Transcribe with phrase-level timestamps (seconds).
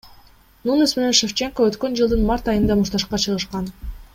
[0.69, 3.71] Нунес менен Шевченко өткөн жылдын март айында мушташка чыгышкан.